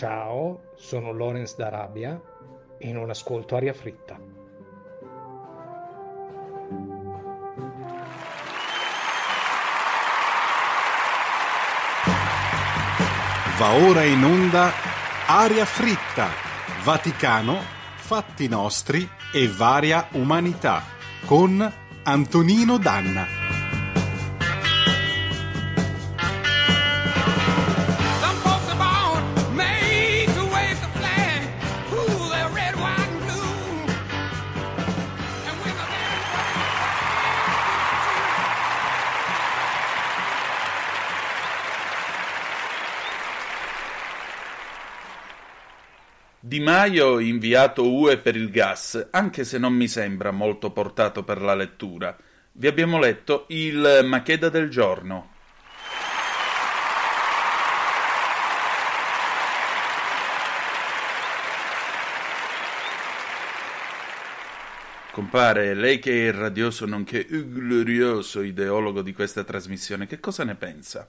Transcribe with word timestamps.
Ciao, 0.00 0.70
sono 0.76 1.12
Lorenz 1.12 1.56
d'Arabia 1.56 2.18
in 2.78 2.96
un 2.96 3.10
ascolto 3.10 3.54
aria 3.54 3.74
fritta. 3.74 4.18
Va 13.58 13.72
ora 13.74 14.04
in 14.04 14.24
onda 14.24 14.72
Aria 15.26 15.66
fritta, 15.66 16.28
Vaticano, 16.82 17.58
fatti 17.96 18.48
nostri 18.48 19.06
e 19.34 19.48
varia 19.48 20.08
umanità 20.12 20.82
con 21.26 21.70
Antonino 22.04 22.78
Danna. 22.78 23.39
Di 46.50 46.58
Maio 46.58 47.20
inviato 47.20 47.88
UE 47.88 48.18
per 48.18 48.34
il 48.34 48.50
gas, 48.50 49.10
anche 49.12 49.44
se 49.44 49.56
non 49.56 49.72
mi 49.72 49.86
sembra 49.86 50.32
molto 50.32 50.72
portato 50.72 51.22
per 51.22 51.40
la 51.40 51.54
lettura. 51.54 52.16
Vi 52.50 52.66
abbiamo 52.66 52.98
letto 52.98 53.44
il 53.50 54.00
Macheda 54.02 54.48
del 54.48 54.68
giorno. 54.68 55.30
Compare, 65.12 65.74
lei 65.74 66.00
che 66.00 66.10
è 66.10 66.26
il 66.26 66.32
radioso 66.32 66.84
nonché 66.84 67.28
glorioso 67.28 68.42
ideologo 68.42 69.02
di 69.02 69.12
questa 69.12 69.44
trasmissione, 69.44 70.08
che 70.08 70.18
cosa 70.18 70.42
ne 70.42 70.56
pensa? 70.56 71.06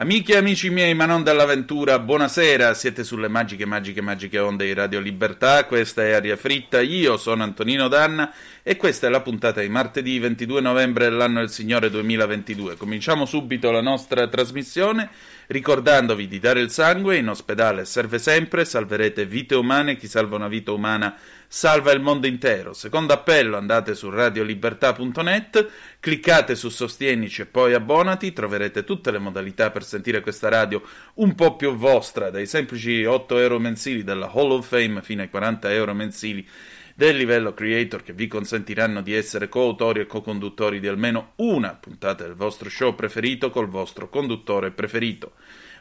Amiche 0.00 0.32
e 0.32 0.36
amici 0.38 0.70
miei, 0.70 0.94
ma 0.94 1.04
non 1.04 1.22
dall'avventura, 1.22 1.98
buonasera, 1.98 2.72
siete 2.72 3.04
sulle 3.04 3.28
magiche, 3.28 3.66
magiche, 3.66 4.00
magiche 4.00 4.38
onde 4.38 4.64
di 4.64 4.72
Radio 4.72 4.98
Libertà, 4.98 5.66
questa 5.66 6.02
è 6.02 6.12
Aria 6.12 6.38
Fritta, 6.38 6.80
io 6.80 7.18
sono 7.18 7.42
Antonino 7.42 7.86
Danna 7.86 8.32
e 8.62 8.76
questa 8.76 9.08
è 9.08 9.10
la 9.10 9.20
puntata 9.20 9.60
di 9.60 9.68
martedì 9.68 10.18
22 10.18 10.62
novembre 10.62 11.04
dell'anno 11.04 11.40
del 11.40 11.50
Signore 11.50 11.90
2022. 11.90 12.78
Cominciamo 12.78 13.26
subito 13.26 13.70
la 13.70 13.82
nostra 13.82 14.26
trasmissione 14.26 15.10
ricordandovi 15.48 16.28
di 16.28 16.38
dare 16.38 16.60
il 16.60 16.70
sangue, 16.70 17.16
in 17.18 17.28
ospedale 17.28 17.84
serve 17.84 18.18
sempre, 18.18 18.64
salverete 18.64 19.26
vite 19.26 19.54
umane, 19.54 19.96
chi 19.96 20.06
salva 20.06 20.36
una 20.36 20.48
vita 20.48 20.72
umana 20.72 21.14
salva 21.52 21.90
il 21.90 22.00
mondo 22.00 22.28
intero. 22.28 22.72
Secondo 22.72 23.12
appello 23.12 23.56
andate 23.56 23.96
su 23.96 24.08
radiolibertà.net, 24.08 25.68
cliccate 25.98 26.54
su 26.54 26.68
Sostienici 26.68 27.42
e 27.42 27.46
poi 27.46 27.74
abbonati, 27.74 28.32
troverete 28.32 28.84
tutte 28.84 29.10
le 29.10 29.18
modalità 29.18 29.72
per 29.72 29.82
sentire 29.82 30.20
questa 30.20 30.48
radio 30.48 30.80
un 31.14 31.34
po' 31.34 31.56
più 31.56 31.74
vostra, 31.74 32.30
dai 32.30 32.46
semplici 32.46 33.04
8 33.04 33.38
euro 33.38 33.58
mensili 33.58 34.04
della 34.04 34.30
Hall 34.32 34.52
of 34.52 34.68
Fame 34.68 35.02
fino 35.02 35.22
ai 35.22 35.28
40 35.28 35.72
euro 35.72 35.92
mensili 35.92 36.46
del 36.94 37.16
livello 37.16 37.52
creator 37.52 38.04
che 38.04 38.12
vi 38.12 38.28
consentiranno 38.28 39.02
di 39.02 39.12
essere 39.12 39.48
coautori 39.48 40.00
e 40.00 40.06
co-conduttori 40.06 40.78
di 40.78 40.86
almeno 40.86 41.32
una 41.36 41.74
puntata 41.74 42.22
del 42.22 42.34
vostro 42.34 42.68
show 42.68 42.94
preferito 42.94 43.50
col 43.50 43.68
vostro 43.68 44.08
conduttore 44.08 44.70
preferito. 44.70 45.32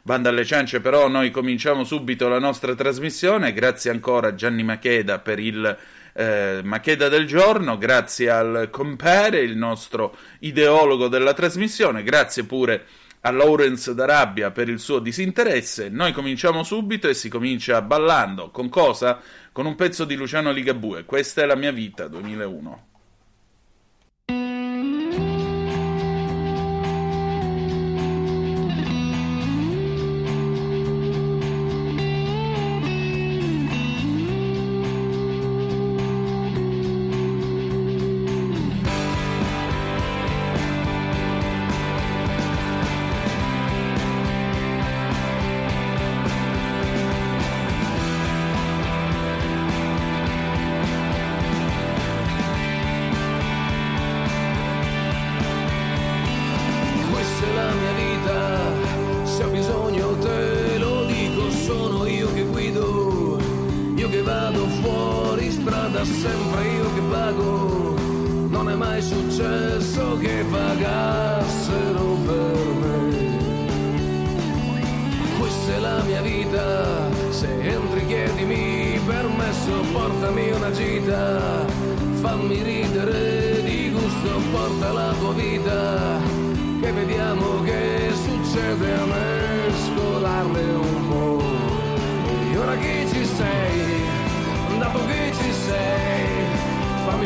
Banda 0.03 0.29
alle 0.29 0.45
ciance 0.45 0.79
però, 0.79 1.07
noi 1.07 1.31
cominciamo 1.31 1.83
subito 1.83 2.27
la 2.27 2.39
nostra 2.39 2.73
trasmissione, 2.75 3.53
grazie 3.53 3.91
ancora 3.91 4.29
a 4.29 4.35
Gianni 4.35 4.63
Macheda 4.63 5.19
per 5.19 5.39
il 5.39 5.77
eh, 6.13 6.61
Macheda 6.63 7.09
del 7.09 7.25
giorno, 7.25 7.77
grazie 7.77 8.29
al 8.29 8.69
compare, 8.71 9.39
il 9.39 9.57
nostro 9.57 10.15
ideologo 10.39 11.07
della 11.07 11.33
trasmissione, 11.33 12.03
grazie 12.03 12.43
pure 12.45 12.85
a 13.21 13.31
Lawrence 13.31 13.93
d'Arabia 13.93 14.51
per 14.51 14.69
il 14.69 14.79
suo 14.79 14.99
disinteresse. 14.99 15.89
Noi 15.89 16.13
cominciamo 16.13 16.63
subito 16.63 17.07
e 17.07 17.13
si 17.13 17.29
comincia 17.29 17.81
ballando. 17.81 18.49
Con 18.49 18.69
cosa? 18.69 19.19
Con 19.51 19.65
un 19.65 19.75
pezzo 19.75 20.05
di 20.05 20.15
Luciano 20.15 20.51
Ligabue. 20.51 21.03
Questa 21.05 21.41
è 21.41 21.45
la 21.45 21.55
mia 21.55 21.71
vita 21.71 22.07
2001. 22.07 22.88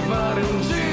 Fare 0.01 0.41
un 0.41 0.61
giro 0.61 0.92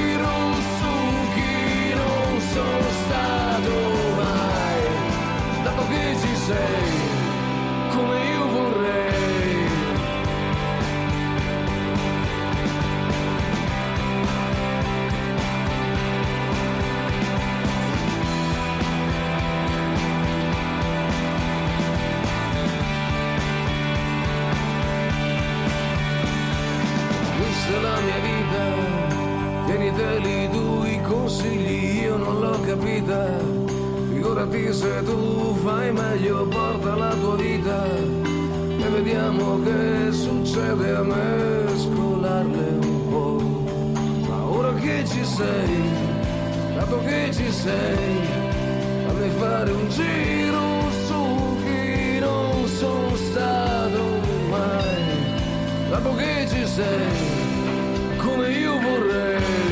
sei 6.51 6.91
come 7.89 8.15
io 8.33 8.47
vorrei. 8.47 9.69
Questa 27.37 27.73
è 27.73 27.81
la 27.81 27.99
mia 27.99 28.19
vita, 28.29 28.63
tieniteli 29.65 30.49
tu 30.49 30.83
i 30.83 31.01
consigli, 31.01 32.01
io 32.01 32.17
non 32.17 32.39
l'ho 32.39 32.59
capita 32.61 33.60
Figurati 34.31 34.71
se 34.71 35.03
tu 35.03 35.55
fai 35.61 35.91
meglio, 35.91 36.45
porta 36.45 36.95
la 36.95 37.13
tua 37.15 37.35
vita 37.35 37.85
e 37.85 38.89
vediamo 38.89 39.61
che 39.61 40.09
succede 40.13 40.95
a 40.95 41.03
mescolarle 41.03 42.67
un 42.81 43.09
po'. 43.09 44.29
Ma 44.29 44.43
ora 44.45 44.73
che 44.75 45.03
ci 45.05 45.25
sei, 45.25 45.83
dato 46.75 46.99
che 47.01 47.29
ci 47.33 47.51
sei, 47.51 48.19
fammi 49.05 49.29
fare 49.37 49.71
un 49.71 49.89
giro 49.89 50.89
su 51.07 51.57
chi 51.65 52.19
non 52.19 52.67
sono 52.67 53.15
stato 53.15 54.01
mai. 54.49 55.89
Dato 55.89 56.15
che 56.15 56.47
ci 56.47 56.65
sei, 56.67 58.15
come 58.15 58.49
io 58.49 58.79
vorrei. 58.79 59.70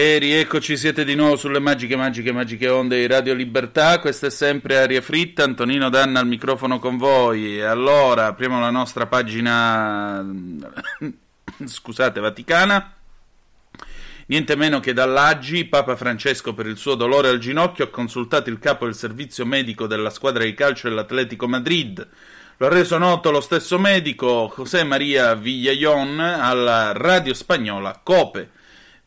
E 0.00 0.18
rieccoci, 0.18 0.76
siete 0.76 1.04
di 1.04 1.16
nuovo 1.16 1.34
sulle 1.34 1.58
magiche, 1.58 1.96
magiche, 1.96 2.30
magiche 2.30 2.68
onde 2.68 3.00
di 3.00 3.08
Radio 3.08 3.34
Libertà. 3.34 3.98
Questa 3.98 4.28
è 4.28 4.30
sempre 4.30 4.76
Aria 4.76 5.00
Fritta. 5.00 5.42
Antonino 5.42 5.88
Danna 5.88 6.20
al 6.20 6.26
microfono 6.28 6.78
con 6.78 6.96
voi. 6.96 7.60
Allora 7.60 8.26
apriamo 8.26 8.60
la 8.60 8.70
nostra 8.70 9.06
pagina, 9.06 10.24
scusate, 11.66 12.20
vaticana. 12.20 12.94
Niente 14.26 14.54
meno 14.54 14.78
che 14.78 14.92
dall'Aggi, 14.92 15.64
Papa 15.64 15.96
Francesco 15.96 16.54
per 16.54 16.66
il 16.66 16.76
suo 16.76 16.94
dolore 16.94 17.30
al 17.30 17.40
ginocchio 17.40 17.86
ha 17.86 17.90
consultato 17.90 18.50
il 18.50 18.60
capo 18.60 18.84
del 18.84 18.94
servizio 18.94 19.44
medico 19.44 19.88
della 19.88 20.10
squadra 20.10 20.44
di 20.44 20.54
calcio 20.54 20.88
dell'Atletico 20.88 21.48
Madrid. 21.48 22.06
Lo 22.58 22.66
ha 22.66 22.70
reso 22.70 22.98
noto 22.98 23.32
lo 23.32 23.40
stesso 23.40 23.80
medico 23.80 24.52
José 24.56 24.84
María 24.84 25.34
Villayon 25.34 26.20
alla 26.20 26.92
radio 26.92 27.34
spagnola 27.34 27.98
Cope. 28.00 28.50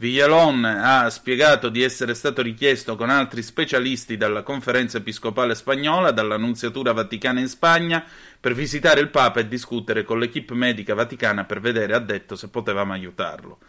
Villalon 0.01 0.65
ha 0.65 1.07
spiegato 1.11 1.69
di 1.69 1.83
essere 1.83 2.15
stato 2.15 2.41
richiesto 2.41 2.95
con 2.95 3.11
altri 3.11 3.43
specialisti 3.43 4.17
dalla 4.17 4.41
Conferenza 4.41 4.97
Episcopale 4.97 5.53
Spagnola, 5.53 6.09
dalla 6.09 6.37
Nunziatura 6.37 6.91
Vaticana 6.91 7.39
in 7.39 7.47
Spagna, 7.47 8.03
per 8.39 8.55
visitare 8.55 8.99
il 8.99 9.09
Papa 9.09 9.41
e 9.41 9.47
discutere 9.47 10.03
con 10.03 10.17
l'equipe 10.17 10.55
medica 10.55 10.95
vaticana 10.95 11.43
per 11.43 11.59
vedere, 11.59 11.93
ha 11.93 11.99
detto, 11.99 12.35
se 12.35 12.47
potevamo 12.47 12.93
aiutarlo. 12.93 13.59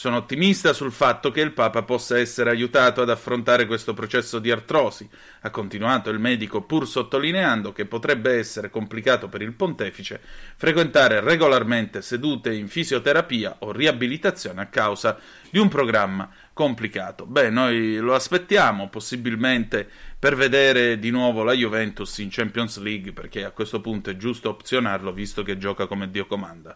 Sono 0.00 0.16
ottimista 0.16 0.72
sul 0.72 0.92
fatto 0.92 1.30
che 1.30 1.42
il 1.42 1.52
Papa 1.52 1.82
possa 1.82 2.18
essere 2.18 2.48
aiutato 2.48 3.02
ad 3.02 3.10
affrontare 3.10 3.66
questo 3.66 3.92
processo 3.92 4.38
di 4.38 4.50
artrosi, 4.50 5.06
ha 5.42 5.50
continuato 5.50 6.08
il 6.08 6.18
medico 6.18 6.62
pur 6.62 6.88
sottolineando 6.88 7.70
che 7.72 7.84
potrebbe 7.84 8.38
essere 8.38 8.70
complicato 8.70 9.28
per 9.28 9.42
il 9.42 9.52
pontefice 9.52 10.18
frequentare 10.56 11.20
regolarmente 11.20 12.00
sedute 12.00 12.54
in 12.54 12.68
fisioterapia 12.68 13.56
o 13.58 13.72
riabilitazione 13.72 14.62
a 14.62 14.68
causa 14.68 15.18
di 15.50 15.58
un 15.58 15.68
programma 15.68 16.30
complicato. 16.54 17.26
Beh, 17.26 17.50
noi 17.50 17.98
lo 17.98 18.14
aspettiamo 18.14 18.88
possibilmente 18.88 19.86
per 20.18 20.34
vedere 20.34 20.98
di 20.98 21.10
nuovo 21.10 21.42
la 21.42 21.52
Juventus 21.52 22.16
in 22.20 22.30
Champions 22.30 22.78
League, 22.78 23.12
perché 23.12 23.44
a 23.44 23.50
questo 23.50 23.82
punto 23.82 24.08
è 24.08 24.16
giusto 24.16 24.48
opzionarlo 24.48 25.12
visto 25.12 25.42
che 25.42 25.58
gioca 25.58 25.86
come 25.86 26.10
Dio 26.10 26.24
comanda. 26.24 26.74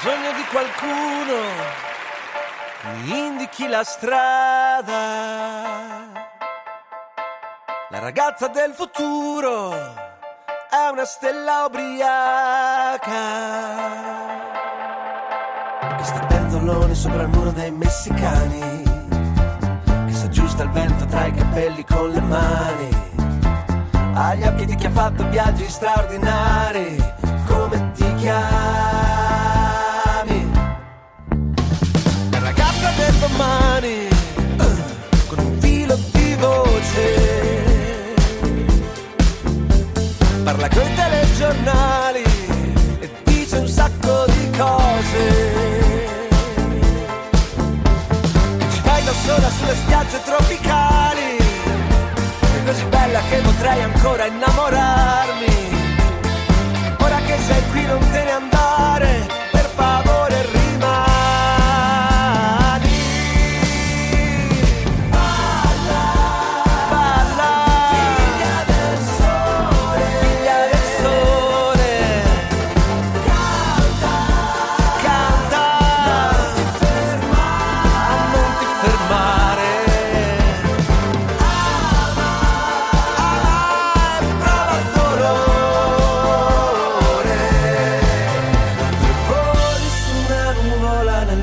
Bisogno 0.00 0.32
di 0.32 0.44
qualcuno 0.50 1.84
mi 2.92 3.26
indichi 3.26 3.66
la 3.66 3.82
strada. 3.82 4.94
La 7.88 7.98
ragazza 7.98 8.48
del 8.48 8.72
futuro 8.74 9.72
è 9.72 10.90
una 10.90 11.04
stella 11.04 11.64
ubriaca. 11.66 13.08
Che 15.96 16.04
sta 16.04 16.26
penzoloni 16.26 16.94
sopra 16.94 17.22
il 17.22 17.28
muro 17.28 17.50
dei 17.50 17.70
messicani. 17.70 18.82
Che 20.06 20.12
si 20.12 20.26
aggiusta 20.26 20.62
il 20.64 20.70
vento 20.70 21.06
tra 21.06 21.24
i 21.24 21.32
capelli 21.32 21.84
con 21.84 22.10
le 22.10 22.20
mani. 22.20 22.88
Ha 24.14 24.34
gli 24.34 24.44
occhi 24.44 24.66
di 24.66 24.74
chi 24.74 24.86
ha 24.86 24.90
fatto 24.90 25.26
viaggi 25.28 25.68
straordinari. 25.68 26.96
Come 27.46 27.92
ti 27.92 28.14
chiami? 28.16 29.55
Domani. 33.18 34.08
eh, 34.08 34.74
Con 35.28 35.38
un 35.38 35.60
filo 35.60 35.98
di 36.12 36.34
voce. 36.34 37.04
Parla 40.44 40.68
coi 40.68 40.94
telegiornali 40.94 42.22
e 43.00 43.10
dice 43.24 43.56
un 43.56 43.68
sacco 43.68 44.24
di 44.26 44.50
cose. 44.56 45.24
Ci 48.70 48.80
fai 48.82 49.04
da 49.04 49.12
sola 49.24 49.50
sulle 49.50 49.74
spiagge 49.74 50.22
tropicali. 50.24 51.38
Sei 52.52 52.64
così 52.64 52.84
bella 52.84 53.20
che 53.28 53.36
potrei 53.38 53.82
ancora 53.82 54.26
innamorarmi. 54.26 54.95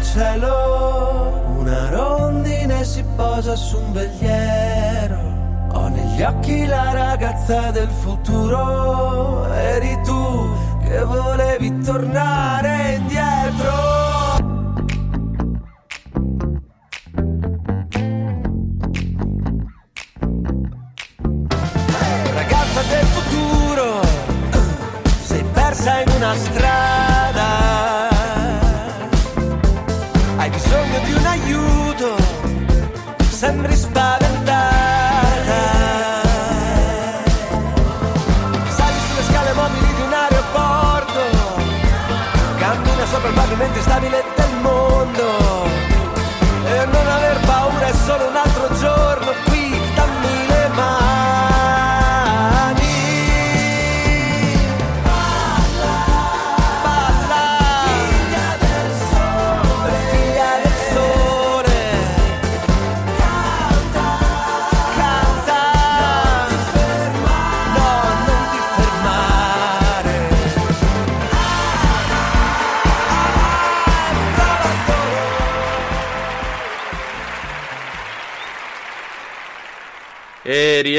Cielo, 0.03 1.55
una 1.57 1.89
rondine 1.89 2.83
si 2.83 3.03
posa 3.15 3.55
su 3.55 3.77
un 3.77 3.91
vegliero. 3.93 5.31
Ho 5.71 5.87
negli 5.87 6.21
occhi 6.21 6.65
la 6.65 6.91
ragazza 6.91 7.71
del 7.71 7.89
futuro, 7.89 9.51
eri 9.53 9.99
tu 10.03 10.55
che 10.83 11.03
volevi 11.03 11.79
tornare 11.79 12.97
indietro. 12.99 14.02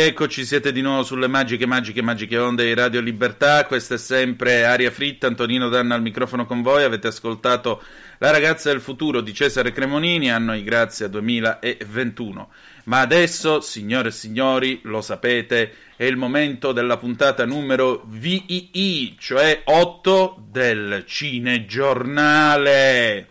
Rieccoci, 0.05 0.45
siete 0.45 0.71
di 0.71 0.83
nuovo 0.83 1.03
sulle 1.03 1.29
magiche, 1.29 1.65
magiche, 1.65 2.03
magiche 2.03 2.37
onde 2.37 2.67
di 2.67 2.75
Radio 2.75 3.01
Libertà. 3.01 3.65
Questa 3.65 3.95
è 3.95 3.99
sempre 3.99 4.67
Aria 4.67 4.91
Fritta, 4.91 5.27
Antonino 5.27 5.71
Danna 5.71 5.95
al 5.95 6.03
microfono 6.03 6.45
con 6.45 6.61
voi. 6.61 6.85
Avete 6.85 7.07
ascoltato 7.07 7.83
La 8.19 8.31
ragazza 8.31 8.71
del 8.71 8.83
futuro 8.83 9.23
di 9.23 9.33
Cesare 9.33 9.73
Cremonini, 9.73 10.31
anno 10.31 10.53
di 10.53 10.63
grazia 10.63 11.09
2021. 11.09 12.51
Ma 12.85 13.01
adesso, 13.01 13.63
signore 13.63 14.09
e 14.09 14.13
signori, 14.13 14.81
lo 14.83 15.01
sapete, 15.01 15.73
è 15.97 16.05
il 16.05 16.19
momento 16.19 16.73
della 16.73 16.99
puntata 16.99 17.47
numero 17.47 18.05
VII, 18.07 19.17
cioè 19.19 19.63
8 19.65 20.45
del 20.51 21.05
Cinegiornale. 21.07 23.29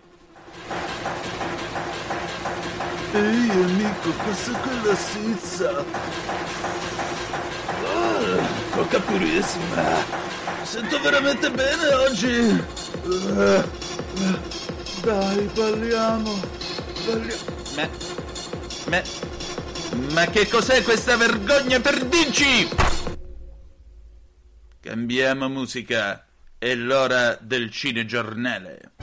Ehi 3.14 3.50
amico, 3.52 4.10
cos'è 4.26 4.54
quella 4.54 4.96
sizza? 4.96 6.53
Coca 8.74 9.00
purissima. 9.02 9.84
Sento 10.64 11.00
veramente 11.00 11.52
bene 11.52 11.88
oggi. 11.94 12.64
Dai, 15.02 15.50
balliamo. 15.54 16.40
Balliamo. 17.06 17.42
Ma, 17.76 17.90
ma, 18.90 19.02
ma 20.14 20.26
che 20.26 20.48
cos'è 20.48 20.82
questa 20.82 21.16
vergogna 21.18 21.80
per 21.80 22.04
dirci? 22.06 22.68
Cambiamo 24.80 25.50
musica. 25.50 26.26
È 26.58 26.74
l'ora 26.74 27.38
del 27.40 27.70
cinegiornale. 27.70 28.94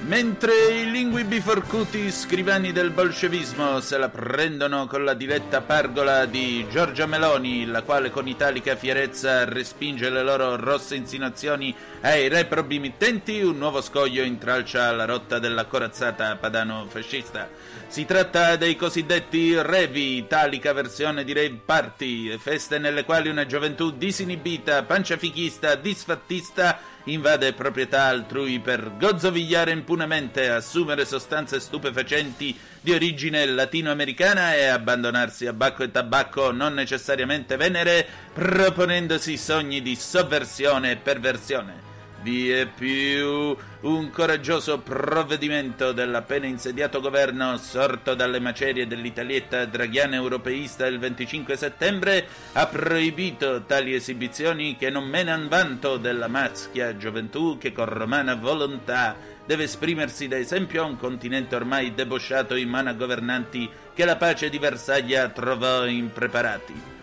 Mentre 0.00 0.52
i 0.70 0.90
lingui 0.90 1.24
biforcuti 1.24 2.10
scrivani 2.10 2.72
del 2.72 2.92
bolscevismo 2.92 3.80
se 3.80 3.98
la 3.98 4.08
prendono 4.08 4.86
con 4.86 5.04
la 5.04 5.12
diletta 5.12 5.60
pargola 5.60 6.24
di 6.24 6.66
Giorgia 6.70 7.04
Meloni, 7.04 7.66
la 7.66 7.82
quale 7.82 8.10
con 8.10 8.26
italica 8.26 8.74
fierezza 8.74 9.44
respinge 9.44 10.08
le 10.08 10.22
loro 10.22 10.56
rosse 10.56 10.94
insinuazioni 10.94 11.74
ai 12.00 12.28
reprobi 12.28 12.78
mittenti, 12.78 13.42
un 13.42 13.58
nuovo 13.58 13.82
scoglio 13.82 14.22
intralcia 14.22 14.90
la 14.92 15.04
rotta 15.04 15.38
della 15.38 15.66
corazzata 15.66 16.36
padano-fascista. 16.36 17.50
Si 17.88 18.06
tratta 18.06 18.56
dei 18.56 18.76
cosiddetti 18.76 19.60
revi, 19.60 20.16
italica 20.16 20.72
versione 20.72 21.24
di 21.24 21.34
rave 21.34 21.60
party, 21.62 22.38
feste 22.38 22.78
nelle 22.78 23.04
quali 23.04 23.28
una 23.28 23.44
gioventù 23.44 23.90
disinibita, 23.90 24.84
panciafichista, 24.84 25.74
disfattista 25.74 26.96
invade 27.12 27.52
proprietà 27.52 28.04
altrui 28.04 28.60
per 28.60 28.96
gozzovigliare 28.98 29.70
impunemente, 29.70 30.48
assumere 30.48 31.04
sostanze 31.04 31.60
stupefacenti 31.60 32.56
di 32.80 32.92
origine 32.92 33.44
latinoamericana 33.46 34.54
e 34.54 34.66
abbandonarsi 34.66 35.46
a 35.46 35.52
bacco 35.52 35.82
e 35.82 35.90
tabacco 35.90 36.52
non 36.52 36.74
necessariamente 36.74 37.56
venere, 37.56 38.06
proponendosi 38.32 39.36
sogni 39.36 39.82
di 39.82 39.96
sovversione 39.96 40.92
e 40.92 40.96
perversione. 40.96 41.87
Vi 42.28 42.50
è 42.50 42.66
più 42.66 43.56
un 43.80 44.10
coraggioso 44.10 44.80
provvedimento 44.80 45.92
dell'appena 45.92 46.44
insediato 46.44 47.00
governo 47.00 47.56
sorto 47.56 48.14
dalle 48.14 48.38
macerie 48.38 48.86
dell'Italietta 48.86 49.64
draghiana 49.64 50.16
europeista 50.16 50.84
il 50.84 50.98
25 50.98 51.56
settembre 51.56 52.26
ha 52.52 52.66
proibito 52.66 53.62
tali 53.64 53.94
esibizioni 53.94 54.76
che 54.76 54.90
non 54.90 55.08
menan 55.08 55.48
vanto 55.48 55.96
della 55.96 56.28
maschia 56.28 56.98
gioventù 56.98 57.56
che 57.56 57.72
con 57.72 57.86
romana 57.86 58.34
volontà 58.34 59.16
deve 59.46 59.62
esprimersi 59.62 60.28
da 60.28 60.36
esempio 60.36 60.82
a 60.82 60.86
un 60.86 60.98
continente 60.98 61.54
ormai 61.54 61.94
debosciato 61.94 62.56
in 62.56 62.68
mano 62.68 62.90
a 62.90 62.92
governanti 62.92 63.70
che 63.94 64.04
la 64.04 64.16
pace 64.16 64.50
di 64.50 64.58
Versaglia 64.58 65.30
trovò 65.30 65.86
impreparati. 65.86 66.97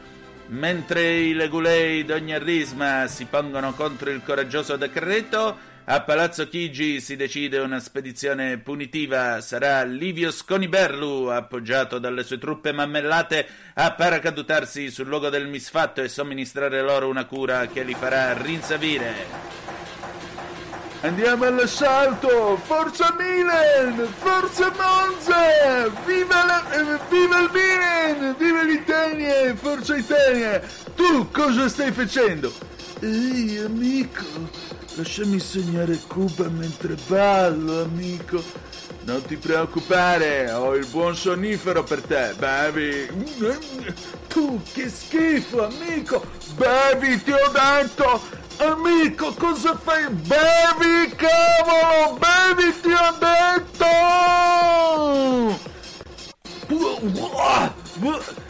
Mentre 0.48 1.18
i 1.18 1.34
legulei 1.34 2.06
d'ogni 2.06 2.38
risma 2.38 3.08
si 3.08 3.25
pongono 3.25 3.74
contro 3.74 4.12
il 4.12 4.22
coraggioso 4.24 4.75
decreto, 4.75 5.58
a 5.86 6.02
Palazzo 6.02 6.48
Chigi 6.48 7.00
si 7.00 7.16
decide 7.16 7.60
una 7.60 7.80
spedizione 7.80 8.58
punitiva. 8.58 9.42
Sarà 9.42 9.84
Livio 9.84 10.32
Sconiberlu, 10.32 11.28
appoggiato 11.28 11.98
dalle 11.98 12.24
sue 12.24 12.38
truppe 12.38 12.72
mammellate, 12.72 13.48
a 13.74 13.92
paracadutarsi 13.94 14.92
sul 14.92 15.08
luogo 15.08 15.30
del 15.30 15.48
misfatto 15.48 16.02
e 16.02 16.10
somministrare 16.10 16.82
loro 16.82 17.08
una 17.08 17.25
cura 17.25 17.66
che 17.68 17.84
li 17.84 17.94
farà 17.94 18.34
rinsavire. 18.34 19.64
Andiamo 21.02 21.46
all'assalto! 21.46 22.58
Forza 22.64 23.16
Milan! 23.18 24.08
Forza 24.18 24.72
Monza! 24.72 25.88
Viva, 26.06 26.46
la, 26.46 26.72
eh, 26.72 27.00
viva 27.10 27.40
il 27.40 27.50
Milan! 27.54 28.36
Viva 28.38 28.64
l'Italia! 28.64 29.56
Forza 29.56 29.96
Italia! 29.96 30.62
Tu 30.96 31.30
cosa 31.32 31.70
stai 31.70 31.92
facendo? 31.92 32.52
Ehi, 33.02 33.60
amico! 33.60 34.24
Lasciami 34.96 35.40
segnare 35.40 36.00
Cuba 36.08 36.48
mentre 36.50 36.96
ballo, 37.08 37.84
amico! 37.84 38.42
Non 39.04 39.24
ti 39.24 39.36
preoccupare, 39.36 40.52
ho 40.52 40.74
il 40.75 40.88
buon 40.88 41.16
sonnifero 41.16 41.84
per 41.84 42.02
te, 42.02 42.34
bevi! 42.40 43.08
Tu, 44.28 44.60
che 44.74 44.90
schifo, 44.90 45.66
amico! 45.66 46.25
Bevi, 46.56 47.22
ti 47.22 47.32
ho 47.32 47.52
detto! 47.52 48.44
Amico, 48.57 49.33
cosa 49.33 49.75
fai? 49.75 50.07
Bevi, 50.09 51.13
cavolo! 51.15 52.17
Bevi, 52.17 52.79
ti 52.81 52.91
ho 52.91 53.17
detto! 53.19 53.85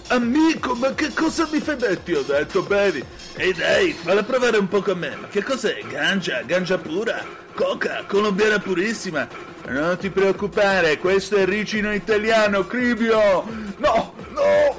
Amico, 0.07 0.75
ma 0.75 0.93
che 0.93 1.11
cosa 1.13 1.47
mi 1.51 1.59
fai 1.59 1.77
detto? 1.77 2.03
Ti 2.03 2.13
ho 2.13 2.21
detto, 2.21 2.61
bevi. 2.61 3.03
Ehi 3.35 3.53
dai, 3.53 3.93
falla 3.93 4.23
provare 4.23 4.57
un 4.57 4.67
po' 4.67 4.81
con 4.81 4.99
me. 4.99 5.15
Ma 5.15 5.27
che 5.27 5.43
cos'è? 5.43 5.81
Gancia, 5.89 6.41
gancia 6.41 6.77
pura, 6.77 7.25
coca, 7.53 8.03
colombiana 8.07 8.59
purissima. 8.59 9.27
Non 9.67 9.97
ti 9.97 10.11
preoccupare, 10.11 10.99
questo 10.99 11.37
è 11.37 11.45
ricino 11.45 11.91
italiano, 11.91 12.67
Cribio! 12.67 13.43
No, 13.77 14.13
no! 14.29 14.75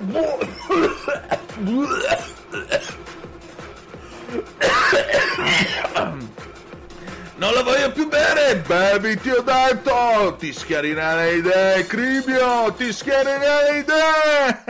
Non 7.36 7.52
la 7.52 7.62
voglio 7.62 7.92
più 7.92 8.08
bere! 8.08 8.56
Bevi, 8.66 9.18
ti 9.18 9.30
ho 9.30 9.42
detto! 9.42 10.36
Ti 10.38 10.52
schiarirà 10.52 11.16
le 11.16 11.34
idee, 11.34 11.86
Cribio! 11.86 12.72
Ti 12.76 12.92
schiarirà 12.92 13.62
le 13.70 13.78
idee! 13.78 14.64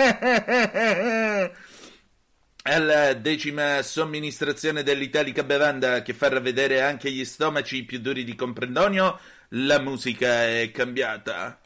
È 2.66 2.78
la 2.80 3.12
decima 3.14 3.80
somministrazione 3.82 4.82
dell'italica 4.82 5.44
bevanda 5.44 6.02
che 6.02 6.12
fa 6.12 6.28
vedere 6.40 6.82
anche 6.82 7.12
gli 7.12 7.24
stomaci 7.24 7.84
più 7.84 8.00
duri 8.00 8.24
di 8.24 8.34
comprendonio, 8.34 9.20
la 9.50 9.78
musica 9.78 10.44
è 10.44 10.72
cambiata. 10.72 11.60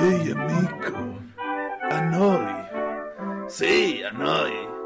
Ehi 0.00 0.30
amico, 0.30 0.97
noi! 2.18 3.46
Sì, 3.46 4.02
a 4.02 4.10
noi! 4.16 4.76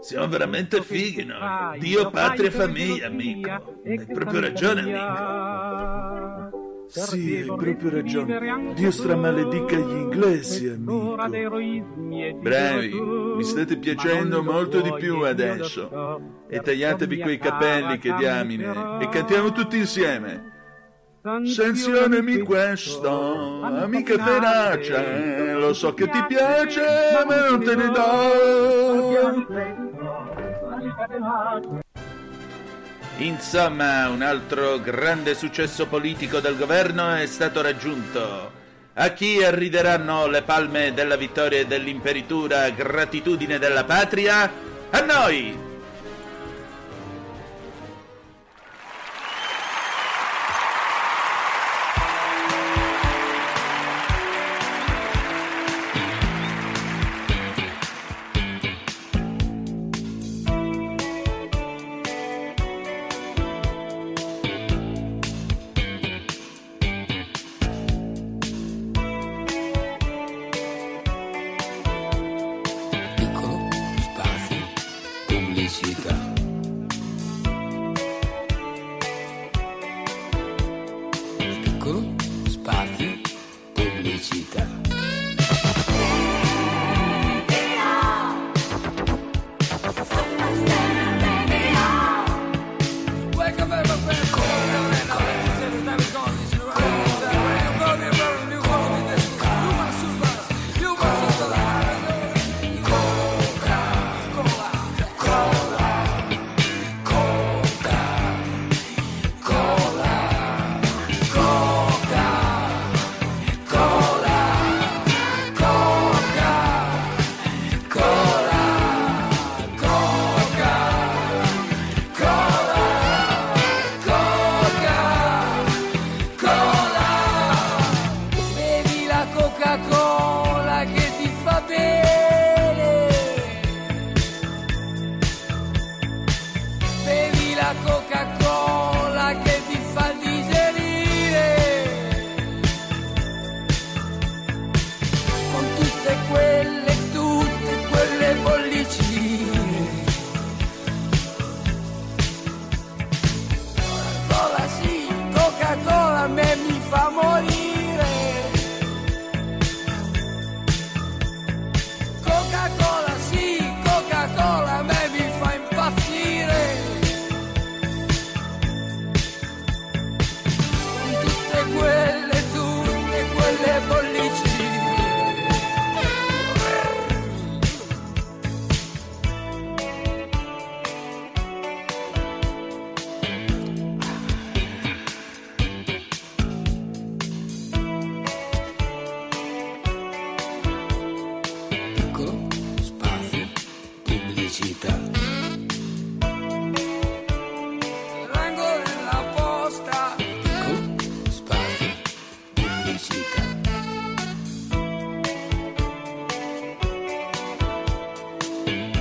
Siamo 0.00 0.28
veramente 0.28 0.82
fighi 0.82 1.24
noi. 1.24 1.78
Dio, 1.80 2.10
patria 2.10 2.48
e 2.48 2.52
famiglia, 2.52 3.08
amico. 3.08 3.80
Hai 3.84 4.06
proprio 4.06 4.40
ragione, 4.40 4.80
amico. 4.82 6.64
Sì, 6.86 7.36
hai 7.36 7.46
proprio 7.46 7.90
ragione. 7.90 8.72
Dio 8.74 8.90
stramaledica 8.92 9.76
gli 9.76 9.90
inglesi, 9.90 10.68
amico. 10.68 11.16
Bravi, 12.40 13.00
mi 13.00 13.42
state 13.42 13.78
piacendo 13.78 14.42
molto 14.44 14.80
di 14.80 14.94
più 14.94 15.22
adesso. 15.22 16.20
E 16.48 16.60
tagliatevi 16.60 17.18
quei 17.18 17.38
capelli 17.38 17.98
che 17.98 18.14
diamine. 18.14 19.00
E 19.00 19.08
cantiamo 19.08 19.50
tutti 19.50 19.76
insieme. 19.76 20.54
Sanzionami 21.26 22.38
questo, 22.38 23.60
amica 23.64 24.14
feroce, 24.16 25.54
lo 25.54 25.74
so 25.74 25.92
che 25.92 26.08
ti 26.08 26.24
piace, 26.28 26.84
ma 27.26 27.48
non 27.48 27.64
te 27.64 27.74
ne 27.74 27.90
do. 27.90 29.44
Insomma, 33.16 34.08
un 34.08 34.22
altro 34.22 34.78
grande 34.78 35.34
successo 35.34 35.88
politico 35.88 36.38
del 36.38 36.56
governo 36.56 37.12
è 37.14 37.26
stato 37.26 37.60
raggiunto. 37.60 38.52
A 38.94 39.08
chi 39.08 39.42
arrideranno 39.42 40.28
le 40.28 40.42
palme 40.42 40.94
della 40.94 41.16
vittoria 41.16 41.58
e 41.58 41.66
dell'imperitura 41.66 42.70
gratitudine 42.70 43.58
della 43.58 43.82
patria? 43.82 44.48
A 44.90 45.00
noi! 45.00 45.65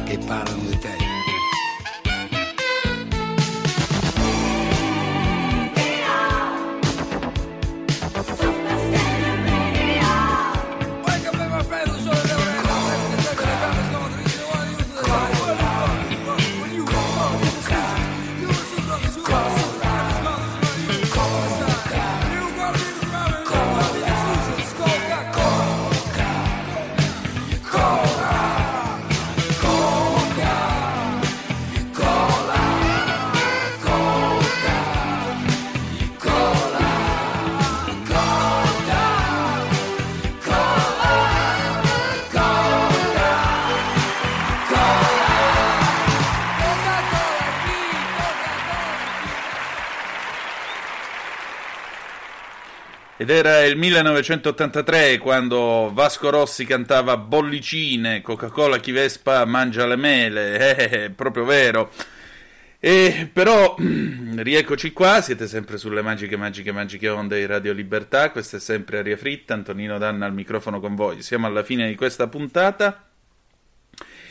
Che 0.06 0.20
parlano 0.20 0.70
di 0.70 0.78
te. 0.78 1.05
Ed 53.26 53.32
era 53.32 53.64
il 53.64 53.76
1983 53.76 55.18
quando 55.18 55.90
Vasco 55.92 56.30
Rossi 56.30 56.64
cantava 56.64 57.18
Bollicine, 57.18 58.22
Coca-Cola 58.22 58.78
chi 58.78 58.92
Vespa 58.92 59.44
mangia 59.46 59.88
le 59.88 59.96
mele, 59.96 60.76
eh, 60.78 60.90
è 61.06 61.10
proprio 61.10 61.44
vero. 61.44 61.92
E 62.80 63.28
però, 63.34 63.78
rieccoci 63.82 64.94
qua, 64.94 65.24
siete 65.24 65.48
sempre 65.48 65.80
sulle 65.80 66.04
magiche, 66.04 66.38
magiche, 66.38 66.72
magiche 66.72 67.10
onde 67.10 67.40
di 67.40 67.48
Radio 67.48 67.74
Libertà, 67.74 68.30
questa 68.30 68.58
è 68.58 68.60
sempre 68.60 69.00
Aria 69.00 69.18
Fritta, 69.18 69.56
Antonino 69.56 69.98
Danna 69.98 70.28
al 70.28 70.34
microfono 70.34 70.80
con 70.80 70.94
voi. 70.94 71.24
Siamo 71.24 71.48
alla 71.48 71.64
fine 71.64 71.88
di 71.88 71.96
questa 71.96 72.28
puntata. 72.28 73.08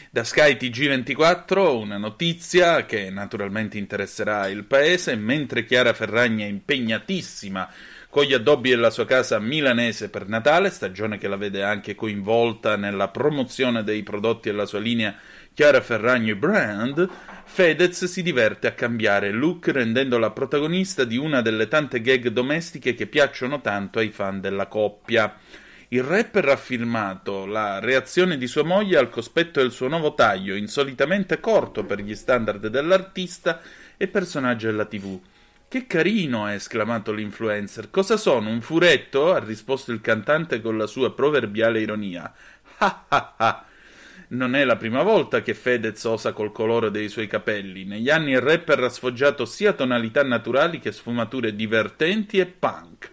Da 0.08 0.22
Sky 0.22 0.52
TG24 0.52 1.80
una 1.80 1.96
notizia 1.96 2.86
che 2.86 3.10
naturalmente 3.10 3.76
interesserà 3.76 4.46
il 4.46 4.62
paese, 4.62 5.16
mentre 5.16 5.64
Chiara 5.64 5.92
Ferragni 5.92 6.44
è 6.44 6.46
impegnatissima 6.46 7.68
con 8.14 8.22
gli 8.22 8.32
addobbi 8.32 8.70
della 8.70 8.90
sua 8.90 9.06
casa 9.06 9.40
milanese 9.40 10.08
per 10.08 10.28
Natale, 10.28 10.70
stagione 10.70 11.18
che 11.18 11.26
la 11.26 11.34
vede 11.34 11.64
anche 11.64 11.96
coinvolta 11.96 12.76
nella 12.76 13.08
promozione 13.08 13.82
dei 13.82 14.04
prodotti 14.04 14.50
della 14.50 14.66
sua 14.66 14.78
linea 14.78 15.16
Chiara 15.52 15.80
Ferragni 15.80 16.32
Brand, 16.36 17.08
Fedez 17.42 18.04
si 18.04 18.22
diverte 18.22 18.68
a 18.68 18.72
cambiare 18.72 19.32
look 19.32 19.66
rendendola 19.66 20.30
protagonista 20.30 21.02
di 21.02 21.16
una 21.16 21.42
delle 21.42 21.66
tante 21.66 22.00
gag 22.00 22.28
domestiche 22.28 22.94
che 22.94 23.08
piacciono 23.08 23.60
tanto 23.60 23.98
ai 23.98 24.10
fan 24.10 24.40
della 24.40 24.68
coppia. 24.68 25.36
Il 25.88 26.04
rapper 26.04 26.50
ha 26.50 26.56
filmato 26.56 27.46
la 27.46 27.80
reazione 27.80 28.38
di 28.38 28.46
sua 28.46 28.62
moglie 28.62 28.96
al 28.96 29.10
cospetto 29.10 29.60
del 29.60 29.72
suo 29.72 29.88
nuovo 29.88 30.14
taglio, 30.14 30.54
insolitamente 30.54 31.40
corto 31.40 31.82
per 31.82 31.98
gli 31.98 32.14
standard 32.14 32.68
dell'artista 32.68 33.60
e 33.96 34.06
personaggio 34.06 34.68
della 34.68 34.84
TV. 34.84 35.20
Che 35.74 35.88
carino! 35.88 36.44
ha 36.44 36.52
esclamato 36.52 37.10
l'influencer. 37.10 37.90
Cosa 37.90 38.16
sono? 38.16 38.48
Un 38.48 38.60
furetto? 38.60 39.34
ha 39.34 39.40
risposto 39.40 39.90
il 39.90 40.00
cantante 40.00 40.60
con 40.60 40.78
la 40.78 40.86
sua 40.86 41.12
proverbiale 41.12 41.80
ironia. 41.80 42.32
Ah 42.78 43.06
ah 43.08 43.34
ah! 43.36 43.64
Non 44.28 44.54
è 44.54 44.64
la 44.64 44.76
prima 44.76 45.02
volta 45.02 45.42
che 45.42 45.52
Fedez 45.52 46.04
osa 46.04 46.32
col 46.32 46.52
colore 46.52 46.92
dei 46.92 47.08
suoi 47.08 47.26
capelli. 47.26 47.84
Negli 47.86 48.08
anni 48.08 48.30
il 48.30 48.40
rapper 48.40 48.84
ha 48.84 48.88
sfoggiato 48.88 49.44
sia 49.46 49.72
tonalità 49.72 50.22
naturali 50.22 50.78
che 50.78 50.92
sfumature 50.92 51.56
divertenti 51.56 52.38
e 52.38 52.46
punk. 52.46 53.12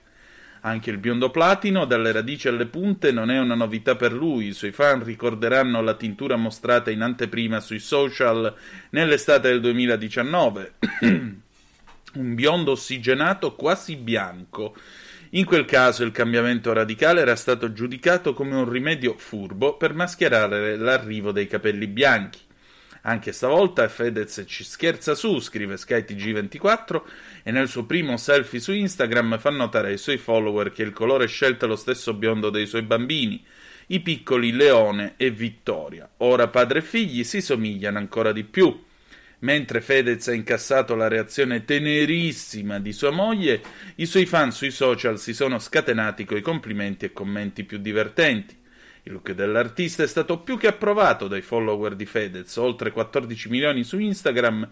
Anche 0.60 0.92
il 0.92 1.00
biondo 1.00 1.32
platino, 1.32 1.86
dalle 1.86 2.12
radici 2.12 2.48
alle 2.48 2.68
punte, 2.68 3.12
non 3.12 3.32
è 3.32 3.40
una 3.40 3.56
novità 3.56 3.96
per 3.96 4.14
lui. 4.14 4.50
I 4.50 4.54
suoi 4.54 4.72
fan 4.72 5.04
ricorderanno 5.04 5.82
la 5.82 5.96
tintura 5.96 6.36
mostrata 6.36 6.92
in 6.92 7.02
anteprima 7.02 7.60
sui 7.60 7.80
social 7.80 8.54
nell'estate 8.92 9.50
del 9.50 9.62
2019. 9.62 10.74
Un 12.14 12.36
biondo 12.36 12.72
ossigenato 12.72 13.56
quasi 13.56 13.96
bianco. 13.96 14.76
In 15.32 15.46
quel 15.46 15.64
caso 15.64 16.04
il 16.04 16.12
cambiamento 16.12 16.74
radicale 16.74 17.22
era 17.22 17.38
stato 17.38 17.72
giudicato 17.72 18.34
come 18.34 18.54
un 18.56 18.70
rimedio 18.70 19.16
furbo 19.18 19.78
per 19.78 19.94
mascherare 19.94 20.76
l'arrivo 20.76 21.32
dei 21.32 21.48
capelli 21.48 21.88
bianchi. 21.88 22.40
Anche 23.04 23.32
stavolta 23.32 23.88
Fedez 23.88 24.44
ci 24.46 24.66
scherza 24.66 25.16
su, 25.16 25.40
scrive 25.40 25.76
SkyTG24, 25.76 27.02
e 27.44 27.52
nel 27.52 27.70
suo 27.70 27.86
primo 27.86 28.18
selfie 28.18 28.60
su 28.60 28.74
Instagram 28.74 29.40
fa 29.40 29.50
notare 29.50 29.88
ai 29.88 29.98
suoi 29.98 30.18
follower 30.18 30.74
che 30.74 30.84
il 30.84 30.92
colore 30.92 31.28
scelto 31.28 31.64
è 31.64 31.68
lo 31.70 31.78
stesso 31.78 32.14
biondo 32.14 32.50
dei 32.50 32.68
suoi 32.68 32.82
bambini, 32.82 33.42
i 33.88 34.02
piccoli 34.02 34.52
Leone 34.52 35.14
e 35.16 35.32
Vittoria. 35.32 36.10
Ora 36.18 36.50
padre 36.50 36.80
e 36.80 36.84
figli 36.84 37.24
si 37.24 37.42
somigliano 37.42 37.98
ancora 37.98 38.34
di 38.34 38.44
più. 38.44 38.90
Mentre 39.42 39.82
Fedez 39.82 40.28
ha 40.28 40.34
incassato 40.34 40.96
la 40.96 41.08
reazione 41.08 41.66
tenerissima 41.66 42.80
di 42.80 42.94
sua 42.94 43.10
moglie, 43.10 43.62
i 43.96 44.06
suoi 44.06 44.28
fan 44.28 44.52
sui 44.52 44.70
social 44.70 45.18
si 45.18 45.34
sono 45.34 45.58
scatenati 45.58 46.26
coi 46.26 46.42
complimenti 46.42 47.06
e 47.06 47.14
commenti 47.14 47.64
più 47.64 47.80
divertenti. 47.80 48.56
Il 49.04 49.14
look 49.14 49.32
dell'artista 49.32 50.04
è 50.04 50.08
stato 50.08 50.40
più 50.42 50.60
che 50.60 50.68
approvato 50.68 51.28
dai 51.28 51.42
follower 51.42 51.96
di 51.96 52.06
Fedez, 52.06 52.56
oltre 52.58 52.92
14 52.92 53.50
milioni 53.50 53.84
su 53.84 53.98
Instagram, 53.98 54.70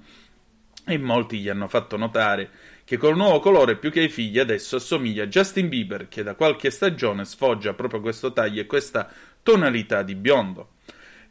e 0.86 0.98
molti 1.00 1.40
gli 1.40 1.50
hanno 1.50 1.68
fatto 1.68 1.98
notare 1.98 2.50
che 2.84 2.98
col 2.98 3.16
nuovo 3.16 3.40
colore 3.40 3.76
più 3.76 3.92
che 3.92 4.02
ai 4.02 4.10
figli 4.10 4.40
adesso 4.40 4.76
assomiglia 4.76 5.24
a 5.24 5.28
Justin 5.28 5.68
Bieber, 5.68 6.08
che 6.08 6.22
da 6.22 6.36
qualche 6.36 6.70
stagione 6.70 7.26
sfoggia 7.26 7.74
proprio 7.74 8.02
questo 8.02 8.34
taglio 8.34 8.62
e 8.62 8.68
questa 8.68 9.12
tonalità 9.42 10.04
di 10.04 10.14
biondo. 10.14 10.74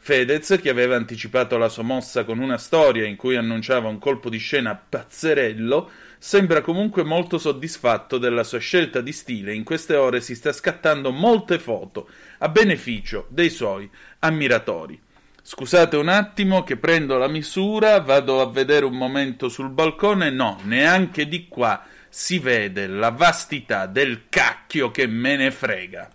Fedez, 0.08 0.58
che 0.62 0.70
aveva 0.70 0.96
anticipato 0.96 1.58
la 1.58 1.68
sua 1.68 1.82
mossa 1.82 2.24
con 2.24 2.38
una 2.38 2.56
storia 2.56 3.04
in 3.04 3.16
cui 3.16 3.36
annunciava 3.36 3.90
un 3.90 3.98
colpo 3.98 4.30
di 4.30 4.38
scena 4.38 4.74
pazzerello, 4.74 5.90
sembra 6.16 6.62
comunque 6.62 7.04
molto 7.04 7.36
soddisfatto 7.36 8.16
della 8.16 8.42
sua 8.42 8.58
scelta 8.58 9.02
di 9.02 9.12
stile. 9.12 9.52
In 9.52 9.64
queste 9.64 9.96
ore 9.96 10.22
si 10.22 10.34
sta 10.34 10.50
scattando 10.50 11.10
molte 11.10 11.58
foto 11.58 12.08
a 12.38 12.48
beneficio 12.48 13.26
dei 13.28 13.50
suoi 13.50 13.86
ammiratori. 14.20 14.98
Scusate 15.42 15.98
un 15.98 16.08
attimo 16.08 16.64
che 16.64 16.78
prendo 16.78 17.18
la 17.18 17.28
misura, 17.28 18.00
vado 18.00 18.40
a 18.40 18.50
vedere 18.50 18.86
un 18.86 18.96
momento 18.96 19.50
sul 19.50 19.68
balcone. 19.68 20.30
No, 20.30 20.58
neanche 20.62 21.28
di 21.28 21.48
qua 21.48 21.84
si 22.08 22.38
vede 22.38 22.86
la 22.86 23.10
vastità 23.10 23.84
del 23.84 24.22
cacchio 24.30 24.90
che 24.90 25.06
me 25.06 25.36
ne 25.36 25.50
frega. 25.50 26.08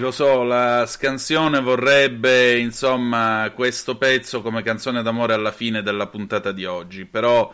Lo 0.00 0.10
so, 0.10 0.42
la 0.42 0.84
scansione 0.86 1.60
vorrebbe, 1.60 2.58
insomma, 2.58 3.50
questo 3.54 3.96
pezzo 3.96 4.42
come 4.42 4.62
canzone 4.62 5.02
d'amore 5.02 5.34
alla 5.34 5.52
fine 5.52 5.82
della 5.82 6.06
puntata 6.06 6.52
di 6.52 6.64
oggi, 6.64 7.04
però 7.04 7.52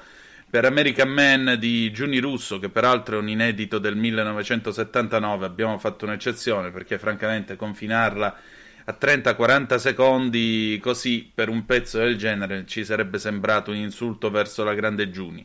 per 0.48 0.64
American 0.64 1.08
Man 1.08 1.56
di 1.58 1.90
Giuni 1.92 2.18
Russo, 2.18 2.58
che 2.58 2.68
peraltro 2.68 3.16
è 3.16 3.20
un 3.20 3.28
inedito 3.28 3.78
del 3.78 3.96
1979, 3.96 5.44
abbiamo 5.44 5.78
fatto 5.78 6.04
un'eccezione 6.04 6.70
perché 6.70 6.98
francamente 6.98 7.56
confinarla 7.56 8.38
a 8.84 8.96
30-40 8.98 9.76
secondi 9.76 10.78
così 10.80 11.30
per 11.34 11.48
un 11.48 11.64
pezzo 11.66 11.98
del 11.98 12.16
genere 12.16 12.64
ci 12.66 12.84
sarebbe 12.84 13.18
sembrato 13.18 13.72
un 13.72 13.76
insulto 13.76 14.30
verso 14.30 14.62
la 14.62 14.74
grande 14.74 15.10
Giuni. 15.10 15.44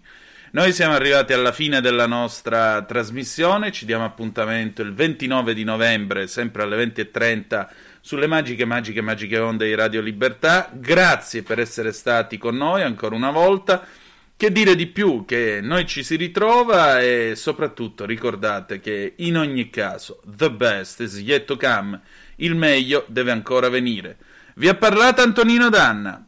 Noi 0.53 0.73
siamo 0.73 0.95
arrivati 0.95 1.31
alla 1.31 1.53
fine 1.53 1.79
della 1.79 2.07
nostra 2.07 2.81
trasmissione, 2.81 3.71
ci 3.71 3.85
diamo 3.85 4.03
appuntamento 4.03 4.81
il 4.81 4.93
29 4.93 5.53
di 5.53 5.63
novembre, 5.63 6.27
sempre 6.27 6.63
alle 6.63 6.91
20.30, 6.93 7.67
sulle 8.01 8.27
magiche, 8.27 8.65
magiche, 8.65 8.99
magiche 8.99 9.39
onde 9.39 9.67
di 9.67 9.75
Radio 9.75 10.01
Libertà. 10.01 10.69
Grazie 10.73 11.43
per 11.43 11.59
essere 11.59 11.93
stati 11.93 12.37
con 12.37 12.57
noi 12.57 12.81
ancora 12.81 13.15
una 13.15 13.31
volta. 13.31 13.87
Che 14.35 14.51
dire 14.51 14.75
di 14.75 14.87
più? 14.87 15.23
Che 15.23 15.61
noi 15.61 15.85
ci 15.85 16.03
si 16.03 16.17
ritrova 16.17 16.99
e 16.99 17.31
soprattutto 17.37 18.05
ricordate 18.05 18.81
che 18.81 19.13
in 19.19 19.37
ogni 19.37 19.69
caso, 19.69 20.19
the 20.35 20.51
best 20.51 20.99
is 20.99 21.17
yet 21.17 21.45
to 21.45 21.55
come, 21.55 21.97
il 22.37 22.55
meglio 22.55 23.05
deve 23.07 23.31
ancora 23.31 23.69
venire. 23.69 24.17
Vi 24.55 24.67
ha 24.67 24.75
parlato 24.75 25.21
Antonino 25.21 25.69
Danna. 25.69 26.25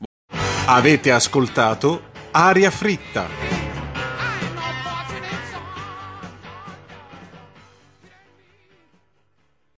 Avete 0.68 1.12
ascoltato 1.12 2.12
Aria 2.32 2.72
Fritta. 2.72 3.63